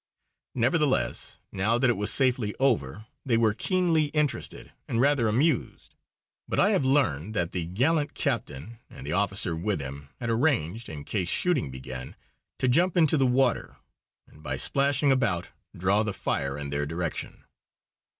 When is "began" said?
11.69-12.15